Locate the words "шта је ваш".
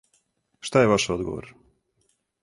0.69-1.05